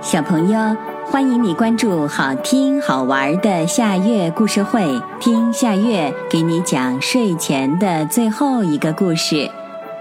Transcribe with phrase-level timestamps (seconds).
[0.00, 0.76] 小朋友，
[1.06, 9.50] 欢迎你关注好听好玩的夏月故事会，听夏月给你讲睡前的最后一个故事。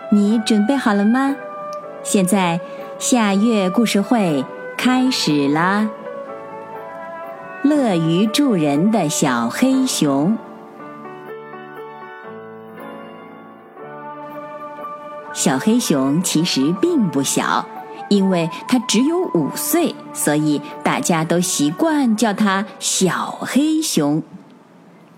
[0.09, 1.35] 你准备好了吗？
[2.03, 2.59] 现在
[2.99, 4.45] 夏月故事会
[4.77, 5.89] 开始啦！
[7.63, 10.37] 乐于助人的小黑熊，
[15.33, 17.65] 小黑熊其实并不小。
[18.13, 24.21] 因为它只有五岁，所以大家都习惯叫它小黑熊。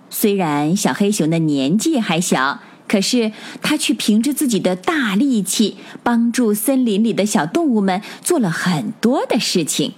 [0.10, 9.94] 虽然小黑熊的年纪还小，可是它却凭着自己的大力气，帮助森林里的小动物们做了很多的事情。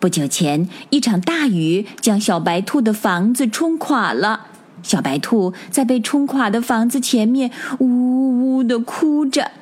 [0.00, 4.48] 不久前，一场大雨将小白兔的房子冲垮了，
[4.82, 9.52] 小白兔在被冲垮的房子前面呜呜的哭着。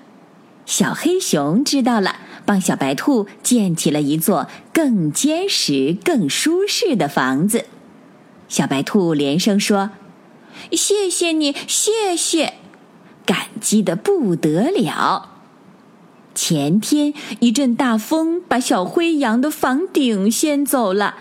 [0.65, 7.67] 小黑熊知道了，帮小白兔建起了一座更坚实、更舒适的房子。
[8.49, 9.91] 小白兔连声说
[10.73, 12.55] ：“谢谢你，谢谢！”
[13.27, 15.31] 感激的不得了。
[16.35, 21.17] 前天一阵大风把小灰羊的房顶掀走了，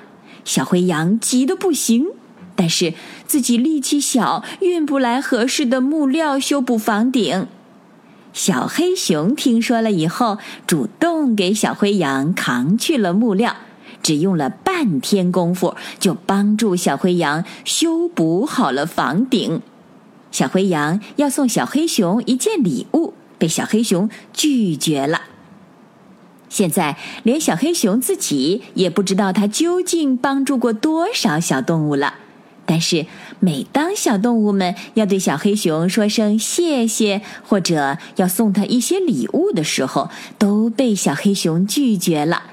[0.45, 2.07] 小灰羊急得不行，
[2.55, 2.93] 但是
[3.27, 7.47] 自己力气小，运不来合适的木料修补房顶。
[8.33, 13.55] 小黑熊听说了以后，主动给小灰羊扛去了木料，
[14.01, 19.61] 只用了半天功夫，就帮助小灰羊修补好了房顶。
[20.31, 25.23] 小灰羊要送小黑熊一件礼物，被小黑熊拒绝了。
[26.47, 32.15] 现在连小黑熊自己也不知道他究竟帮助过多少小动物了。
[32.71, 33.05] 但是，
[33.41, 42.43] 每当小动物们要对小黑熊说声谢谢，或者要送他一些礼物的时候，都被小黑熊拒绝了。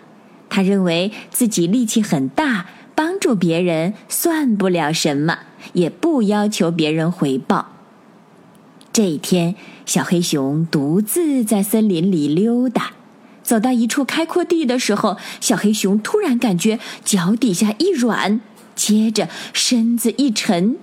[0.48, 5.38] 他认为自己力气很大，帮助别人算不了什么，
[5.74, 7.68] 也不要求别人回报。
[8.92, 9.54] 这一天，
[9.86, 12.90] 小黑熊独自在森林里溜达，
[13.44, 18.40] 走到一处开阔地的时候，小黑熊突然感觉脚底下一软。
[18.78, 20.76] 接着身子一沉，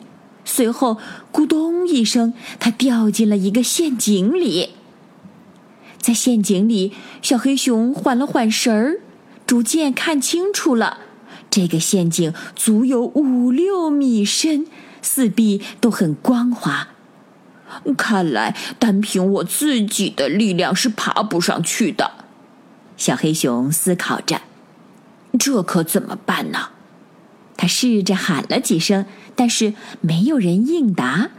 [0.44, 0.97] 随后
[1.31, 4.72] 咕咚一声，他掉进了一个陷阱里。
[5.97, 6.91] 在陷阱里，
[7.22, 9.00] 小黑熊缓了缓神儿，
[9.47, 10.97] 逐渐看清楚了，
[11.50, 14.67] 这个陷阱足有五六米深，
[15.01, 16.89] 四壁都很光滑。
[17.97, 22.12] 看来单凭我自己的力量是爬不上去的。
[22.97, 24.41] 小黑熊思考着，
[25.39, 26.69] 这可怎么办呢？
[27.57, 29.05] 他试着喊了几声，
[29.35, 31.31] 但是没有人应答。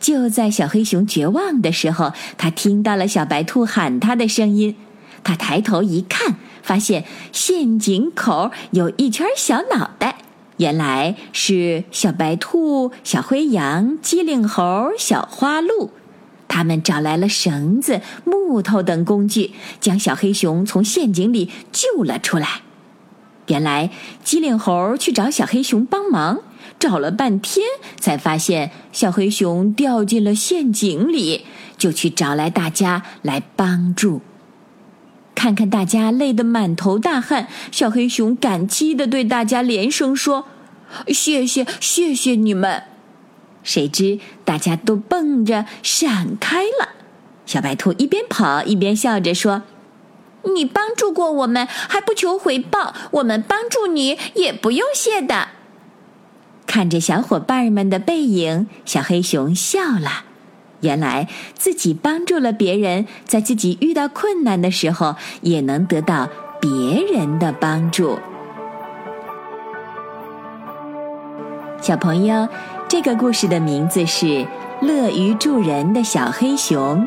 [0.00, 4.76] 就在小黑熊绝望的时候，他听到了小白兔喊他的声音。
[5.24, 10.18] 他抬头一看，发现陷阱口有一圈小脑袋，
[10.58, 15.90] 原来是小白兔、小灰羊、机灵猴、小花鹿。
[16.46, 22.62] 他们找来了绳子、木头等工具，将小黑熊从陷阱里救了出来。
[23.48, 23.90] 原来
[24.22, 26.40] 机灵猴去找小黑熊帮忙，
[26.78, 27.66] 找了半天
[27.98, 31.44] 才发现小黑熊掉进了陷阱里，
[31.76, 34.22] 就去找来大家来帮助。
[35.34, 40.46] 看看大家累得满头大汗，小黑熊感激地对大家连声说
[41.08, 42.82] ：“谢谢，谢谢你们！”
[43.62, 46.88] 谁知大家都蹦着闪开了。
[47.46, 49.62] 小白兔一边跑一边笑着说。
[50.54, 55.48] 你帮助过我们，还不求回报，我们帮助你也不用谢的。
[56.66, 60.24] 看着小伙伴们的背影，小黑熊笑了。
[60.80, 66.28] 原来自己帮助了别人，在自己遇到困难的时候，也能得到
[66.60, 66.70] 别
[67.02, 68.18] 人的帮助。
[71.80, 72.48] 小朋友，
[72.88, 74.26] 这个故事的名字是
[74.80, 77.06] 《乐于助人的小黑熊》。